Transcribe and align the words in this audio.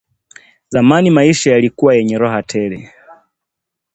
Zamani 0.69 1.09
maisha 1.09 1.51
yalikuwa 1.51 1.95
yenye 1.95 2.17
raha 2.17 2.43
tele 2.43 2.93